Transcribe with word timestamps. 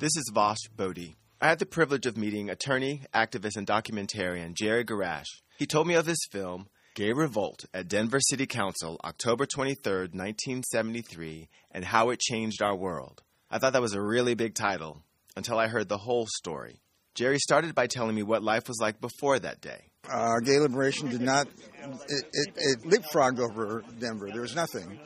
This 0.00 0.16
is 0.16 0.30
Vosh 0.32 0.68
Bodie. 0.76 1.16
I 1.40 1.48
had 1.48 1.58
the 1.58 1.66
privilege 1.66 2.06
of 2.06 2.16
meeting 2.16 2.50
attorney, 2.50 3.02
activist, 3.12 3.56
and 3.56 3.66
documentarian 3.66 4.54
Jerry 4.54 4.84
Gerash. 4.84 5.26
He 5.58 5.66
told 5.66 5.88
me 5.88 5.94
of 5.94 6.06
his 6.06 6.24
film, 6.30 6.68
Gay 6.94 7.12
Revolt, 7.12 7.64
at 7.74 7.88
Denver 7.88 8.20
City 8.20 8.46
Council, 8.46 9.00
October 9.04 9.44
23, 9.44 9.92
1973, 10.12 11.48
and 11.72 11.84
how 11.84 12.10
it 12.10 12.20
changed 12.20 12.62
our 12.62 12.76
world. 12.76 13.22
I 13.50 13.58
thought 13.58 13.72
that 13.72 13.82
was 13.82 13.94
a 13.94 14.00
really 14.00 14.34
big 14.34 14.54
title 14.54 15.02
until 15.36 15.58
I 15.58 15.66
heard 15.66 15.88
the 15.88 15.98
whole 15.98 16.28
story. 16.28 16.80
Jerry 17.16 17.40
started 17.40 17.74
by 17.74 17.88
telling 17.88 18.14
me 18.14 18.22
what 18.22 18.44
life 18.44 18.68
was 18.68 18.78
like 18.80 19.00
before 19.00 19.40
that 19.40 19.60
day. 19.60 19.90
Uh, 20.08 20.38
gay 20.44 20.60
liberation 20.60 21.08
did 21.08 21.22
not, 21.22 21.48
it, 21.48 22.24
it, 22.32 22.54
it 22.56 22.78
leapfrogged 22.84 23.40
over 23.40 23.82
Denver. 23.98 24.28
There 24.30 24.42
was 24.42 24.54
nothing. 24.54 25.00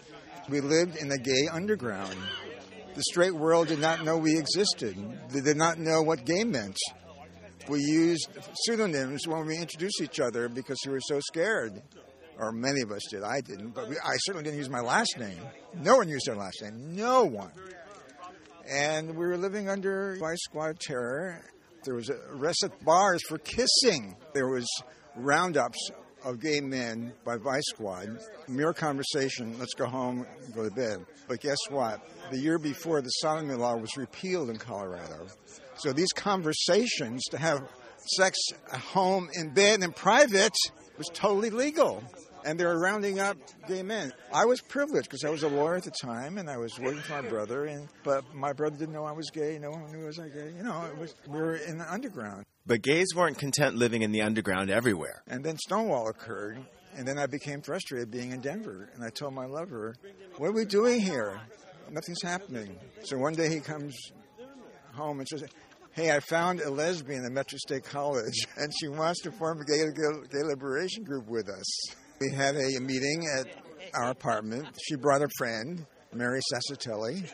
We 0.51 0.61
lived 0.61 0.97
in 0.97 1.09
the 1.09 1.19
gay 1.19 1.49
underground. 1.51 2.19
The 2.95 3.03
straight 3.05 3.35
world 3.35 3.69
did 3.69 3.79
not 3.79 4.05
know 4.05 4.19
we 4.19 4.39
existed. 4.39 4.97
They 5.31 5.41
did 5.41 5.57
not 5.57 5.79
know 5.79 6.03
what 6.03 6.25
gay 6.25 6.45
meant. 6.45 6.77
We 7.69 7.81
used 7.81 8.29
pseudonyms 8.65 9.27
when 9.27 9.47
we 9.47 9.57
introduced 9.57 10.01
each 10.03 10.21
other 10.21 10.49
because 10.49 10.79
we 10.85 10.93
were 10.93 11.01
so 11.01 11.21
scared. 11.21 11.81
Or 12.39 12.53
many 12.53 12.81
of 12.81 12.91
us 12.91 13.03
did. 13.11 13.23
I 13.23 13.41
didn't, 13.41 13.71
but 13.71 13.89
we, 13.89 13.97
I 13.97 14.17
certainly 14.19 14.45
didn't 14.45 14.59
use 14.59 14.69
my 14.69 14.81
last 14.81 15.17
name. 15.19 15.39
No 15.75 15.97
one 15.97 16.09
used 16.09 16.27
their 16.27 16.37
last 16.37 16.61
name. 16.63 16.97
No 16.97 17.25
one. 17.25 17.53
And 18.69 19.11
we 19.17 19.27
were 19.27 19.37
living 19.37 19.69
under 19.69 20.17
Vice 20.19 20.43
Squad 20.43 20.81
terror. 20.81 21.41
There 21.85 21.95
was 21.95 22.11
arrests 22.11 22.65
at 22.65 22.85
bars 22.85 23.23
for 23.29 23.39
kissing. 23.39 24.17
There 24.35 24.49
was 24.49 24.67
roundups 25.17 25.91
of 26.25 26.41
gay 26.41 26.61
men 26.61 27.13
by 27.25 27.37
Vice 27.37 27.65
Squad. 27.69 28.19
Mere 28.49 28.73
conversation, 28.73 29.57
let's 29.59 29.75
go 29.75 29.87
home, 29.87 30.27
go 30.55 30.69
to 30.69 30.75
bed. 30.75 31.05
But 31.29 31.41
guess 31.41 31.59
what? 31.69 32.01
The 32.31 32.39
year 32.39 32.59
before, 32.59 33.01
the 33.01 33.09
sodomy 33.09 33.55
law 33.55 33.77
was 33.77 33.97
repealed 33.97 34.51
in 34.51 34.57
Colorado. 34.57 35.27
So 35.77 35.93
these 35.93 36.13
conversations 36.13 37.25
to 37.31 37.39
have 37.39 37.69
sex 38.17 38.39
at 38.73 38.81
home, 38.81 39.29
in 39.35 39.51
bed, 39.51 39.83
in 39.83 39.93
private 39.93 40.57
was 40.99 41.09
totally 41.09 41.51
legal. 41.51 42.03
And 42.45 42.59
they 42.59 42.65
were 42.65 42.79
rounding 42.79 43.21
up 43.21 43.37
gay 43.69 43.85
men. 43.85 44.13
I 44.33 44.47
was 44.47 44.61
privileged 44.61 45.09
because 45.09 45.25
I 45.25 45.31
was 45.31 45.45
a 45.45 45.49
lawyer 45.49 45.77
at 45.77 45.85
the 45.85 45.93
time, 46.03 46.39
and 46.39 46.51
I 46.51 46.57
was 46.57 46.77
working 46.81 47.01
for 47.01 47.23
my 47.23 47.29
brother. 47.29 47.67
And 47.67 47.89
but 48.03 48.25
my 48.35 48.53
brother 48.53 48.77
didn't 48.77 48.95
know 48.95 49.05
I 49.05 49.13
was 49.13 49.31
gay. 49.31 49.61
No 49.61 49.71
one 49.71 49.93
knew 49.93 50.03
I 50.03 50.07
was 50.07 50.19
gay. 50.19 50.53
You 50.57 50.65
know, 50.65 50.91
was 50.99 51.15
we 51.29 51.39
were 51.39 51.55
in 51.55 51.79
the 51.79 51.93
underground. 51.93 52.45
But 52.65 52.83
gays 52.83 53.09
weren't 53.15 53.39
content 53.39 53.77
living 53.77 54.03
in 54.03 54.13
the 54.13 54.23
underground 54.23 54.71
everywhere. 54.71 55.23
And 55.27 55.45
then 55.45 55.57
Stonewall 55.59 56.09
occurred, 56.09 56.59
and 56.95 57.07
then 57.07 57.19
I 57.19 57.27
became 57.27 57.61
frustrated 57.61 58.11
being 58.11 58.31
in 58.31 58.41
Denver. 58.41 58.89
And 58.95 59.05
I 59.05 59.11
told 59.11 59.35
my 59.35 59.47
lover, 59.47 59.97
What 60.37 60.49
are 60.49 60.53
we 60.53 60.65
doing 60.65 61.01
here? 61.01 61.41
Nothing's 61.91 62.23
happening. 62.23 62.79
So 63.03 63.19
one 63.19 63.35
day 63.35 63.49
he 63.49 63.61
comes 63.61 63.97
home 64.95 65.19
and 65.19 65.29
says, 65.29 65.45
Hey, 65.91 66.11
I 66.11 66.21
found 66.21 66.61
a 66.61 66.71
lesbian 66.71 67.25
at 67.25 67.33
Metro 67.33 67.59
State 67.59 67.85
College, 67.85 68.47
and 68.57 68.73
she 68.81 68.89
wants 68.89 69.21
to 69.23 69.33
form 69.33 69.61
a 69.61 69.65
gay, 69.65 69.83
gay 70.31 70.43
liberation 70.43 71.03
group 71.05 71.27
with 71.27 71.49
us. 71.49 71.95
We 72.21 72.33
had 72.33 72.55
a 72.55 72.81
meeting 72.81 73.27
at 73.39 73.47
our 73.95 74.11
apartment. 74.11 74.69
She 74.89 74.95
brought 74.95 75.23
a 75.23 75.29
friend, 75.37 75.85
Mary 76.15 76.41
Sassatelli, 76.53 77.29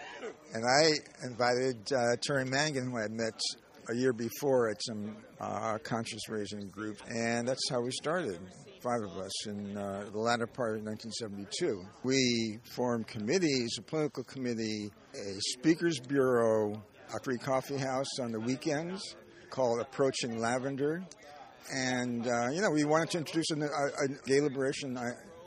and 0.54 0.64
I 0.64 1.26
invited 1.26 1.92
uh, 1.92 2.16
Terry 2.22 2.46
Mangan, 2.46 2.90
who 2.90 2.98
I 2.98 3.08
met 3.10 3.38
a 3.88 3.94
year 3.94 4.12
before 4.12 4.68
at 4.70 4.82
some 4.82 5.16
uh, 5.40 5.78
conscious 5.82 6.28
raising 6.28 6.68
group, 6.68 6.96
and 7.08 7.48
that's 7.48 7.68
how 7.70 7.80
we 7.80 7.90
started. 7.90 8.38
Five 8.82 9.02
of 9.02 9.16
us 9.16 9.46
in 9.46 9.76
uh, 9.76 10.04
the 10.12 10.18
latter 10.18 10.46
part 10.46 10.76
of 10.76 10.84
1972. 10.84 11.82
We 12.04 12.58
formed 12.74 13.06
committees, 13.08 13.76
a 13.78 13.82
political 13.82 14.24
committee, 14.24 14.90
a 15.14 15.40
speakers 15.40 15.98
bureau, 16.00 16.74
a 17.14 17.18
free 17.24 17.38
coffee 17.38 17.78
house 17.78 18.18
on 18.20 18.30
the 18.30 18.40
weekends 18.40 19.16
called 19.50 19.80
Approaching 19.80 20.38
Lavender, 20.38 21.02
and 21.72 22.26
uh, 22.26 22.48
you 22.52 22.60
know 22.60 22.70
we 22.70 22.84
wanted 22.84 23.10
to 23.10 23.18
introduce 23.18 23.50
a, 23.50 23.56
a 23.56 24.08
gay 24.26 24.40
liberation 24.40 24.98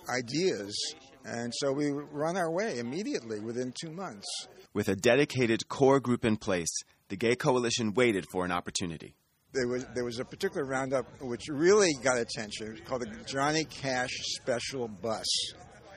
ideas, 0.10 0.96
and 1.26 1.54
so 1.58 1.72
we 1.72 1.92
were 1.92 2.26
on 2.26 2.38
our 2.38 2.52
way 2.52 2.80
immediately 2.80 3.40
within 3.40 3.72
two 3.80 3.92
months. 3.92 4.28
With 4.74 4.88
a 4.88 4.96
dedicated 4.96 5.68
core 5.68 6.00
group 6.00 6.26
in 6.26 6.38
place, 6.38 6.72
the 7.12 7.18
Gay 7.18 7.36
Coalition 7.36 7.94
waited 7.94 8.26
for 8.32 8.46
an 8.46 8.54
opportunity. 8.54 9.14
There 9.54 9.68
was 9.68 9.86
there 9.94 10.06
was 10.06 10.20
a 10.20 10.24
particular 10.24 10.66
roundup 10.66 11.06
which 11.22 11.50
really 11.50 11.92
got 12.02 12.18
attention. 12.18 12.68
It 12.68 12.72
was 12.72 12.80
called 12.88 13.02
the 13.02 13.14
Johnny 13.26 13.66
Cash 13.66 14.12
Special 14.42 14.88
Bus. 14.88 15.28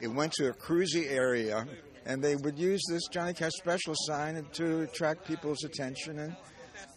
It 0.02 0.08
went 0.08 0.32
to 0.32 0.48
a 0.48 0.52
cruisy 0.52 1.08
area, 1.08 1.64
and 2.04 2.22
they 2.22 2.34
would 2.34 2.58
use 2.58 2.82
this 2.90 3.02
Johnny 3.12 3.32
Cash 3.32 3.52
Special 3.58 3.94
sign 3.96 4.44
to 4.54 4.80
attract 4.80 5.24
people's 5.24 5.62
attention 5.62 6.18
and 6.18 6.36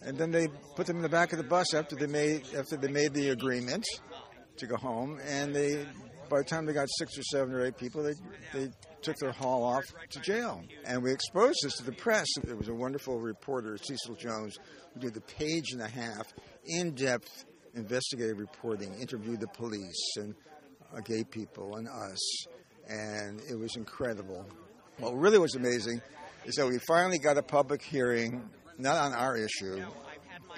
and 0.02 0.18
then 0.18 0.32
they 0.32 0.48
put 0.74 0.86
them 0.86 0.96
in 0.96 1.02
the 1.02 1.08
back 1.08 1.32
of 1.32 1.38
the 1.38 1.44
bus 1.44 1.72
after 1.72 1.94
they 1.94 2.08
made 2.08 2.42
after 2.56 2.76
they 2.76 2.88
made 2.88 3.14
the 3.14 3.28
agreement 3.28 3.86
to 4.56 4.66
go 4.66 4.76
home. 4.76 5.20
And 5.28 5.54
they, 5.54 5.86
by 6.28 6.38
the 6.38 6.44
time 6.44 6.66
they 6.66 6.72
got 6.72 6.88
six 6.98 7.16
or 7.18 7.22
seven 7.22 7.54
or 7.54 7.64
eight 7.64 7.76
people, 7.76 8.02
they 8.02 8.14
they 8.52 8.70
took 9.02 9.16
their 9.16 9.32
haul 9.32 9.64
off 9.64 9.84
to 10.10 10.20
jail. 10.20 10.62
And 10.84 11.02
we 11.02 11.12
exposed 11.12 11.58
this 11.62 11.76
to 11.76 11.84
the 11.84 11.92
press. 11.92 12.26
There 12.42 12.56
was 12.56 12.68
a 12.68 12.74
wonderful 12.74 13.18
reporter, 13.20 13.76
Cecil 13.78 14.16
Jones, 14.16 14.56
who 14.94 15.00
did 15.00 15.16
a 15.16 15.20
page 15.20 15.72
and 15.72 15.80
a 15.82 15.88
half, 15.88 16.26
in-depth 16.64 17.44
investigative 17.74 18.38
reporting, 18.38 18.92
interviewed 19.00 19.40
the 19.40 19.48
police 19.48 20.16
and 20.16 20.34
uh, 20.94 21.00
gay 21.00 21.22
people 21.24 21.76
and 21.76 21.86
us, 21.88 22.46
and 22.88 23.40
it 23.48 23.58
was 23.58 23.76
incredible. 23.76 24.46
What 24.98 25.14
really 25.14 25.38
was 25.38 25.54
amazing 25.54 26.00
is 26.44 26.54
that 26.56 26.66
we 26.66 26.78
finally 26.88 27.18
got 27.18 27.36
a 27.38 27.42
public 27.42 27.82
hearing 27.82 28.48
not 28.78 28.96
on 28.96 29.12
our 29.12 29.36
issue, 29.36 29.84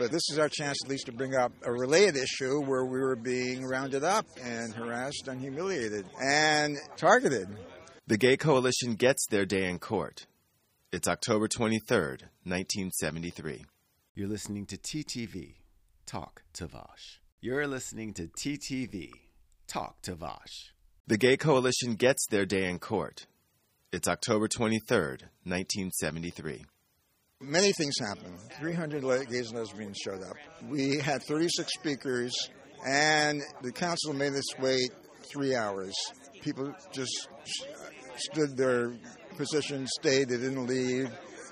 but 0.01 0.11
this 0.11 0.31
is 0.31 0.39
our 0.39 0.49
chance 0.49 0.79
at 0.83 0.89
least 0.89 1.05
to 1.05 1.13
bring 1.13 1.35
up 1.35 1.53
a 1.63 1.71
related 1.71 2.17
issue 2.17 2.59
where 2.63 2.87
we 2.87 2.99
were 2.99 3.17
being 3.17 3.67
rounded 3.67 4.03
up 4.03 4.25
and 4.43 4.73
harassed 4.73 5.29
and 5.29 5.39
humiliated 5.39 6.07
and 6.19 6.79
targeted. 6.97 7.47
The 8.07 8.17
Gay 8.17 8.39
Coalition 8.39 8.95
gets 8.95 9.27
their 9.27 9.45
day 9.45 9.69
in 9.69 9.79
court. 9.79 10.25
It's 10.91 11.07
October 11.07 11.49
23rd, 11.49 12.23
1973. 12.45 13.67
You're 14.15 14.29
listening 14.29 14.65
to 14.69 14.79
TTV, 14.79 15.57
Talk 16.07 16.45
to 16.55 16.67
Vosh. 16.67 17.21
You're 17.43 17.67
listening 17.67 18.15
to 18.15 18.29
TTV, 18.29 19.11
Talk 19.67 20.01
to 20.01 20.15
Vosh. 20.15 20.73
The 21.09 21.19
Gay 21.19 21.37
Coalition 21.37 21.97
gets 21.97 22.27
their 22.31 22.47
day 22.47 22.71
in 22.71 22.79
court. 22.79 23.27
It's 23.93 24.09
October 24.09 24.49
23rd, 24.49 25.29
1973. 25.45 26.65
Many 27.43 27.73
things 27.73 27.95
happened. 27.99 28.39
300 28.59 29.03
gays 29.31 29.49
and 29.49 29.59
lesbians 29.59 29.97
showed 29.97 30.23
up. 30.23 30.37
We 30.69 30.99
had 30.99 31.23
36 31.23 31.73
speakers, 31.73 32.33
and 32.87 33.41
the 33.63 33.73
council 33.73 34.13
made 34.13 34.35
us 34.35 34.59
wait 34.59 34.91
three 35.33 35.55
hours. 35.55 35.95
People 36.43 36.75
just 36.93 37.29
stood 38.17 38.59
their 38.59 38.93
position, 39.39 39.87
stayed, 39.87 40.29
they 40.29 40.37
didn't 40.37 40.67
leave. 40.67 41.11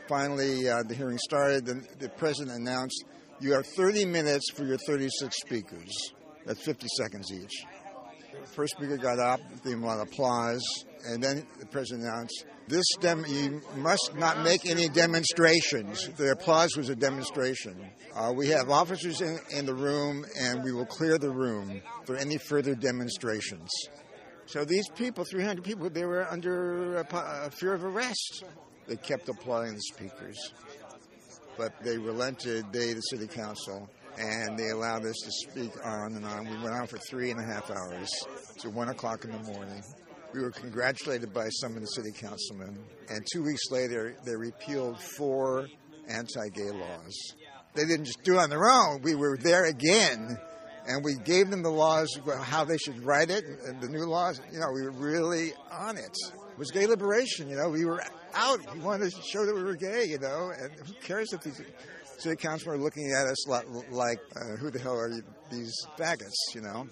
Finally, 0.08 0.68
uh, 0.68 0.82
the 0.82 0.94
hearing 0.94 1.16
started. 1.16 1.64
The, 1.64 1.82
the 1.98 2.10
president 2.10 2.58
announced, 2.58 3.04
You 3.40 3.52
have 3.54 3.66
30 3.66 4.04
minutes 4.04 4.50
for 4.50 4.64
your 4.64 4.76
36 4.76 5.34
speakers. 5.40 6.12
That's 6.44 6.62
50 6.64 6.86
seconds 6.98 7.32
each. 7.32 7.64
The 8.38 8.46
first 8.46 8.74
speaker 8.76 8.98
got 8.98 9.18
up, 9.18 9.40
gave 9.64 9.72
him 9.72 9.84
a 9.84 9.86
lot 9.86 10.00
of 10.00 10.08
applause, 10.08 10.62
and 11.06 11.22
then 11.22 11.46
the 11.58 11.66
president 11.66 12.04
announced, 12.04 12.44
this 12.68 12.84
dem- 13.00 13.24
you 13.26 13.62
must 13.76 14.12
not 14.16 14.42
make 14.42 14.66
any 14.66 14.88
demonstrations. 14.88 16.08
The 16.16 16.32
applause 16.32 16.76
was 16.76 16.88
a 16.88 16.96
demonstration. 16.96 17.76
Uh, 18.14 18.32
we 18.34 18.48
have 18.48 18.68
officers 18.70 19.20
in, 19.20 19.38
in 19.50 19.66
the 19.66 19.74
room, 19.74 20.24
and 20.38 20.62
we 20.62 20.72
will 20.72 20.86
clear 20.86 21.18
the 21.18 21.30
room 21.30 21.80
for 22.04 22.16
any 22.16 22.36
further 22.36 22.74
demonstrations. 22.74 23.70
So 24.46 24.64
these 24.64 24.88
people, 24.96 25.24
300 25.24 25.62
people, 25.64 25.90
they 25.90 26.04
were 26.04 26.26
under 26.30 26.96
a, 26.96 27.06
a 27.46 27.50
fear 27.50 27.74
of 27.74 27.84
arrest. 27.84 28.44
They 28.86 28.96
kept 28.96 29.28
applauding 29.28 29.74
the 29.74 29.82
speakers, 29.94 30.52
but 31.58 31.74
they 31.82 31.98
relented. 31.98 32.64
They, 32.72 32.94
the 32.94 33.00
city 33.00 33.26
council, 33.26 33.88
and 34.18 34.58
they 34.58 34.70
allowed 34.70 35.04
us 35.04 35.16
to 35.24 35.30
speak 35.30 35.72
on 35.84 36.14
and 36.14 36.24
on. 36.24 36.48
We 36.48 36.56
went 36.62 36.74
on 36.74 36.86
for 36.86 36.98
three 36.98 37.30
and 37.30 37.38
a 37.38 37.44
half 37.44 37.70
hours 37.70 38.08
to 38.60 38.70
one 38.70 38.88
o'clock 38.88 39.24
in 39.24 39.32
the 39.32 39.52
morning. 39.52 39.82
We 40.34 40.42
were 40.42 40.50
congratulated 40.50 41.32
by 41.32 41.48
some 41.48 41.74
of 41.74 41.80
the 41.80 41.86
city 41.86 42.12
councilmen, 42.12 42.78
and 43.08 43.26
two 43.32 43.42
weeks 43.42 43.70
later, 43.70 44.14
they 44.24 44.36
repealed 44.36 45.00
four 45.00 45.66
anti 46.08 46.48
gay 46.50 46.70
laws. 46.70 47.34
They 47.74 47.84
didn't 47.86 48.04
just 48.04 48.22
do 48.24 48.34
it 48.34 48.38
on 48.38 48.50
their 48.50 48.68
own, 48.68 49.00
we 49.02 49.14
were 49.14 49.38
there 49.38 49.66
again, 49.66 50.38
and 50.86 51.04
we 51.04 51.14
gave 51.24 51.50
them 51.50 51.62
the 51.62 51.70
laws, 51.70 52.08
how 52.42 52.64
they 52.64 52.76
should 52.76 53.04
write 53.04 53.30
it, 53.30 53.44
and 53.66 53.80
the 53.80 53.88
new 53.88 54.04
laws. 54.04 54.40
You 54.52 54.60
know, 54.60 54.66
we 54.74 54.82
were 54.82 54.90
really 54.90 55.52
on 55.70 55.96
it. 55.96 56.16
It 56.24 56.58
was 56.58 56.70
gay 56.70 56.86
liberation, 56.86 57.48
you 57.48 57.56
know, 57.56 57.70
we 57.70 57.84
were 57.84 58.02
out. 58.34 58.60
We 58.74 58.80
wanted 58.80 59.12
to 59.12 59.22
show 59.22 59.46
that 59.46 59.54
we 59.54 59.62
were 59.62 59.76
gay, 59.76 60.04
you 60.06 60.18
know, 60.18 60.50
and 60.58 60.72
who 60.86 60.92
cares 60.94 61.32
if 61.32 61.42
these 61.42 61.60
city 62.18 62.36
councilmen 62.36 62.80
are 62.80 62.82
looking 62.82 63.12
at 63.12 63.26
us 63.26 63.48
like, 63.48 64.18
uh, 64.36 64.56
who 64.56 64.70
the 64.70 64.78
hell 64.78 64.96
are 64.98 65.08
you, 65.08 65.22
these 65.50 65.72
faggots, 65.98 66.54
you 66.54 66.60
know? 66.60 66.86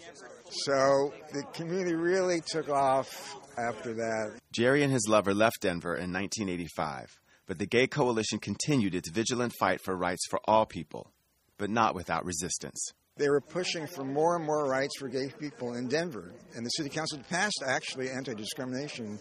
So 0.49 1.13
the 1.33 1.43
community 1.53 1.95
really 1.95 2.41
took 2.41 2.69
off 2.69 3.37
after 3.59 3.95
that. 3.95 4.39
Jerry 4.53 4.83
and 4.83 4.93
his 4.93 5.07
lover 5.09 5.35
left 5.35 5.61
Denver 5.61 5.95
in 5.95 6.13
1985, 6.13 7.19
but 7.47 7.59
the 7.59 7.67
Gay 7.67 7.87
Coalition 7.87 8.39
continued 8.39 8.95
its 8.95 9.11
vigilant 9.11 9.53
fight 9.59 9.81
for 9.83 9.97
rights 9.97 10.27
for 10.29 10.41
all 10.47 10.67
people, 10.67 11.13
but 11.59 11.71
not 11.71 11.95
without 11.95 12.25
resistance. 12.25 12.93
They 13.17 13.31
were 13.31 13.41
pushing 13.41 13.87
for 13.87 14.05
more 14.05 14.37
and 14.37 14.45
more 14.45 14.69
rights 14.69 14.99
for 14.99 15.09
gay 15.09 15.31
people 15.39 15.75
in 15.75 15.89
Denver, 15.89 16.35
and 16.55 16.67
the 16.67 16.71
city 16.71 16.91
council 16.91 17.19
passed 17.31 17.63
actually 17.67 18.11
anti-discrimination 18.11 19.19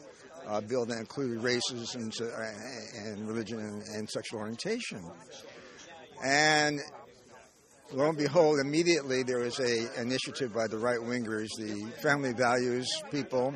uh, 0.48 0.62
bill 0.62 0.86
that 0.86 0.98
included 0.98 1.42
races 1.42 1.96
and, 1.96 2.14
uh, 2.22 3.06
and 3.06 3.28
religion 3.28 3.60
and, 3.60 3.82
and 3.96 4.10
sexual 4.10 4.40
orientation. 4.40 5.02
And 6.24 6.82
lo 7.92 8.10
and 8.10 8.18
behold, 8.18 8.60
immediately 8.60 9.24
there 9.24 9.40
was 9.40 9.60
a 9.60 10.02
initiative 10.02 10.54
by 10.54 10.68
the 10.68 10.78
right 10.78 11.00
wingers, 11.00 11.48
the 11.58 11.92
family 12.02 12.34
values 12.34 12.88
people, 13.12 13.54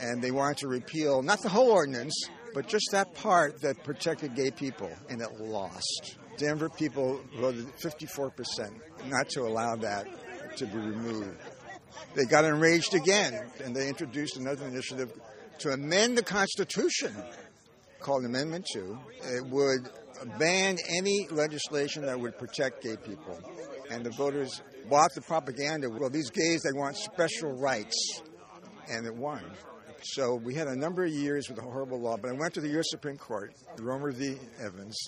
and 0.00 0.22
they 0.22 0.30
wanted 0.30 0.58
to 0.58 0.68
repeal 0.68 1.22
not 1.22 1.40
the 1.42 1.48
whole 1.48 1.70
ordinance, 1.70 2.14
but 2.54 2.66
just 2.66 2.88
that 2.92 3.14
part 3.14 3.60
that 3.62 3.82
protected 3.84 4.34
gay 4.34 4.50
people, 4.50 4.90
and 5.08 5.20
it 5.20 5.40
lost. 5.40 6.16
Denver 6.36 6.68
people 6.68 7.20
voted 7.38 7.66
54% 7.76 8.30
not 9.06 9.28
to 9.30 9.42
allow 9.42 9.76
that 9.76 10.06
to 10.56 10.66
be 10.66 10.76
removed. 10.76 11.38
They 12.14 12.24
got 12.24 12.44
enraged 12.44 12.94
again, 12.94 13.38
and 13.64 13.74
they 13.74 13.88
introduced 13.88 14.36
another 14.36 14.66
initiative 14.66 15.12
to 15.60 15.70
amend 15.70 16.18
the 16.18 16.22
Constitution 16.22 17.14
called 18.00 18.24
Amendment 18.24 18.66
2. 18.72 18.98
It 19.24 19.46
would 19.46 19.88
ban 20.38 20.76
any 20.88 21.26
legislation 21.30 22.04
that 22.06 22.18
would 22.18 22.38
protect 22.38 22.82
gay 22.82 22.96
people. 22.96 23.38
And 23.90 24.04
the 24.04 24.10
voters 24.10 24.62
bought 24.88 25.10
the 25.14 25.20
propaganda. 25.22 25.88
Well, 25.90 26.10
these 26.10 26.30
gays, 26.30 26.62
they 26.62 26.78
want 26.78 26.96
special 26.96 27.52
rights. 27.52 28.22
And 28.88 29.06
it 29.06 29.14
won. 29.14 29.44
So 30.02 30.34
we 30.34 30.54
had 30.54 30.66
a 30.66 30.76
number 30.76 31.04
of 31.04 31.12
years 31.12 31.48
with 31.48 31.58
a 31.58 31.62
horrible 31.62 32.00
law, 32.00 32.16
but 32.16 32.30
I 32.30 32.34
went 32.34 32.54
to 32.54 32.60
the 32.60 32.68
U.S. 32.70 32.86
Supreme 32.90 33.16
Court, 33.16 33.54
Romer 33.78 34.10
v. 34.10 34.36
Evans. 34.60 34.98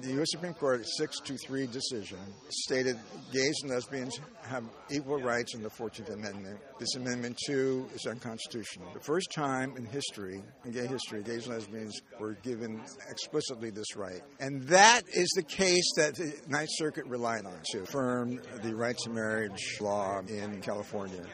The 0.00 0.10
U.S. 0.14 0.26
Supreme 0.32 0.54
Court 0.54 0.84
6 0.84 1.20
to 1.20 1.36
3 1.36 1.68
decision 1.68 2.18
stated 2.48 2.98
gays 3.32 3.54
and 3.62 3.70
lesbians 3.70 4.18
have 4.42 4.64
equal 4.90 5.20
rights 5.22 5.54
in 5.54 5.62
the 5.62 5.68
14th 5.68 6.12
Amendment. 6.12 6.58
This 6.80 6.96
Amendment 6.96 7.38
2 7.46 7.90
is 7.94 8.04
unconstitutional. 8.04 8.92
The 8.92 8.98
first 8.98 9.30
time 9.30 9.76
in 9.76 9.84
history, 9.84 10.42
in 10.64 10.72
gay 10.72 10.88
history, 10.88 11.22
gays 11.22 11.46
and 11.46 11.54
lesbians 11.54 12.00
were 12.18 12.34
given 12.42 12.82
explicitly 13.08 13.70
this 13.70 13.94
right. 13.94 14.20
And 14.40 14.64
that 14.64 15.02
is 15.12 15.28
the 15.36 15.44
case 15.44 15.88
that 15.96 16.16
the 16.16 16.34
Ninth 16.48 16.70
Circuit 16.72 17.06
relied 17.06 17.46
on 17.46 17.60
to 17.70 17.82
affirm 17.82 18.40
the 18.64 18.74
right 18.74 18.98
to 19.04 19.10
marriage 19.10 19.78
law 19.80 20.20
in 20.26 20.60
California. 20.60 21.24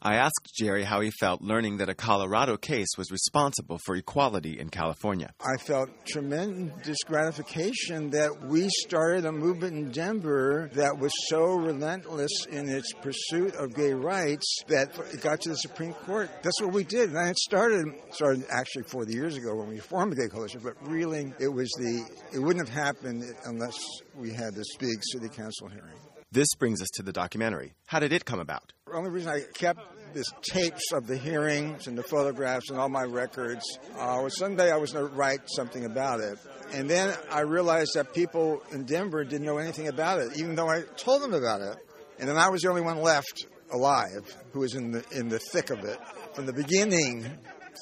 I 0.00 0.14
asked 0.14 0.52
Jerry 0.56 0.84
how 0.84 1.00
he 1.00 1.10
felt 1.10 1.42
learning 1.42 1.78
that 1.78 1.88
a 1.88 1.94
Colorado 1.94 2.56
case 2.56 2.86
was 2.96 3.10
responsible 3.10 3.78
for 3.78 3.96
equality 3.96 4.60
in 4.60 4.68
California. 4.68 5.32
I 5.40 5.56
felt 5.60 5.88
tremendous 6.06 6.98
gratification 7.04 8.10
that 8.10 8.30
we 8.44 8.68
started 8.68 9.24
a 9.24 9.32
movement 9.32 9.76
in 9.76 9.90
Denver 9.90 10.70
that 10.74 10.96
was 10.96 11.10
so 11.28 11.54
relentless 11.54 12.46
in 12.46 12.68
its 12.68 12.92
pursuit 13.02 13.56
of 13.56 13.74
gay 13.74 13.92
rights 13.92 14.60
that 14.68 14.96
it 15.12 15.20
got 15.20 15.40
to 15.40 15.48
the 15.48 15.56
Supreme 15.56 15.94
Court. 15.94 16.30
That's 16.42 16.60
what 16.60 16.72
we 16.72 16.84
did. 16.84 17.10
And 17.10 17.30
it 17.30 17.38
started 17.38 17.86
started 18.10 18.44
actually 18.50 18.84
40 18.84 19.12
years 19.12 19.36
ago 19.36 19.56
when 19.56 19.68
we 19.68 19.78
formed 19.78 20.12
the 20.12 20.16
Gay 20.16 20.28
Coalition, 20.28 20.60
but 20.62 20.74
really 20.88 21.32
it 21.40 21.48
was 21.48 21.68
the 21.70 22.04
it 22.32 22.38
wouldn't 22.38 22.68
have 22.68 22.74
happened 22.74 23.24
unless 23.46 23.76
we 24.14 24.30
had 24.30 24.54
this 24.54 24.76
big 24.78 25.02
city 25.02 25.28
council 25.28 25.66
hearing. 25.66 25.98
This 26.30 26.48
brings 26.58 26.82
us 26.82 26.88
to 26.94 27.02
the 27.02 27.12
documentary. 27.12 27.72
How 27.86 28.00
did 28.00 28.12
it 28.12 28.26
come 28.26 28.38
about? 28.38 28.72
The 28.88 28.96
only 28.96 29.10
reason 29.10 29.30
I 29.30 29.40
kept 29.52 29.80
this 30.14 30.26
tapes 30.42 30.92
of 30.92 31.06
the 31.06 31.16
hearings 31.16 31.86
and 31.88 31.98
the 31.98 32.02
photographs 32.02 32.70
and 32.70 32.78
all 32.78 32.88
my 32.88 33.02
records 33.02 33.62
uh, 33.98 34.20
was 34.22 34.38
someday 34.38 34.72
I 34.72 34.76
was 34.76 34.92
going 34.92 35.08
to 35.08 35.14
write 35.14 35.40
something 35.46 35.84
about 35.84 36.20
it. 36.20 36.38
And 36.72 36.88
then 36.88 37.14
I 37.30 37.40
realized 37.40 37.90
that 37.94 38.14
people 38.14 38.62
in 38.72 38.84
Denver 38.84 39.24
didn't 39.24 39.44
know 39.44 39.58
anything 39.58 39.88
about 39.88 40.20
it, 40.20 40.38
even 40.38 40.54
though 40.54 40.70
I 40.70 40.82
told 40.96 41.22
them 41.22 41.34
about 41.34 41.60
it. 41.60 41.76
And 42.18 42.28
then 42.28 42.38
I 42.38 42.48
was 42.48 42.62
the 42.62 42.70
only 42.70 42.80
one 42.80 43.02
left 43.02 43.46
alive 43.70 44.36
who 44.52 44.60
was 44.60 44.74
in 44.74 44.90
the 44.90 45.04
in 45.12 45.28
the 45.28 45.38
thick 45.38 45.68
of 45.68 45.84
it 45.84 45.98
from 46.34 46.46
the 46.46 46.54
beginning 46.54 47.26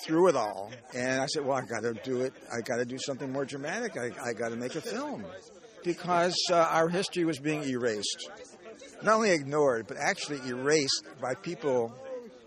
through 0.04 0.28
it 0.28 0.36
all. 0.36 0.72
And 0.94 1.20
I 1.20 1.26
said, 1.26 1.44
well, 1.44 1.56
I 1.56 1.62
got 1.62 1.82
to 1.82 1.94
do 2.02 2.22
it. 2.22 2.32
I 2.52 2.60
got 2.62 2.76
to 2.76 2.84
do 2.84 2.98
something 2.98 3.32
more 3.32 3.44
dramatic. 3.44 3.96
I, 3.96 4.10
I 4.28 4.32
got 4.32 4.48
to 4.48 4.56
make 4.56 4.74
a 4.74 4.80
film 4.80 5.24
because 5.84 6.36
uh, 6.50 6.56
our 6.56 6.88
history 6.88 7.24
was 7.24 7.38
being 7.38 7.62
erased. 7.62 8.28
Not 9.02 9.16
only 9.16 9.30
ignored, 9.30 9.86
but 9.86 9.96
actually 9.96 10.40
erased 10.48 11.04
by 11.20 11.34
people 11.34 11.94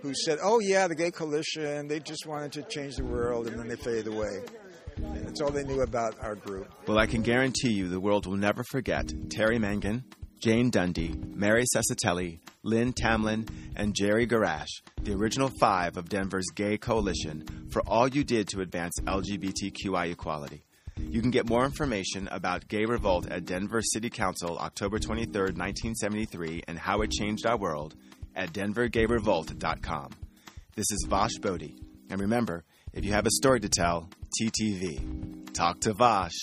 who 0.01 0.13
said, 0.13 0.39
oh, 0.41 0.59
yeah, 0.59 0.87
the 0.87 0.95
gay 0.95 1.11
coalition, 1.11 1.87
they 1.87 1.99
just 1.99 2.25
wanted 2.25 2.51
to 2.53 2.63
change 2.63 2.95
the 2.95 3.03
world, 3.03 3.47
and 3.47 3.59
then 3.59 3.67
they 3.67 3.75
faded 3.75 4.07
away. 4.07 4.41
And 4.97 5.27
that's 5.27 5.41
all 5.41 5.51
they 5.51 5.63
knew 5.63 5.81
about 5.81 6.15
our 6.21 6.35
group. 6.35 6.71
Well, 6.87 6.97
I 6.97 7.05
can 7.05 7.21
guarantee 7.21 7.71
you 7.71 7.87
the 7.87 7.99
world 7.99 8.25
will 8.25 8.37
never 8.37 8.63
forget 8.63 9.11
Terry 9.29 9.59
Mangan, 9.59 10.03
Jane 10.41 10.69
Dundee, 10.69 11.15
Mary 11.33 11.65
Sassatelli, 11.75 12.39
Lynn 12.63 12.93
Tamlin, 12.93 13.49
and 13.75 13.93
Jerry 13.93 14.25
Gerash, 14.25 14.69
the 15.01 15.13
original 15.13 15.49
five 15.59 15.97
of 15.97 16.07
Denver's 16.09 16.47
Gay 16.55 16.77
Coalition, 16.77 17.67
for 17.71 17.81
all 17.87 18.07
you 18.07 18.23
did 18.23 18.47
to 18.49 18.61
advance 18.61 18.93
LGBTQI 19.03 20.11
equality. 20.11 20.63
You 21.11 21.21
can 21.21 21.31
get 21.31 21.49
more 21.49 21.65
information 21.65 22.27
about 22.31 22.67
Gay 22.67 22.85
Revolt 22.85 23.27
at 23.31 23.45
Denver 23.45 23.81
City 23.81 24.11
Council 24.11 24.59
October 24.59 24.99
23, 24.99 25.41
1973, 25.41 26.63
and 26.67 26.77
how 26.77 27.01
it 27.01 27.09
changed 27.09 27.47
our 27.47 27.57
world 27.57 27.95
at 28.35 28.53
denvergayrevolt.com. 28.53 30.11
This 30.75 30.91
is 30.91 31.07
Vash 31.09 31.35
Bodhi. 31.41 31.75
And 32.11 32.21
remember, 32.21 32.63
if 32.93 33.05
you 33.05 33.11
have 33.13 33.25
a 33.25 33.31
story 33.31 33.59
to 33.59 33.69
tell, 33.69 34.07
TTV. 34.39 35.51
Talk 35.51 35.79
to 35.81 35.93
Vash. 35.93 36.37